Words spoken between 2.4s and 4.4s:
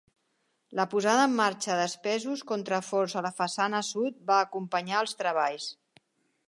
contraforts a la façana sud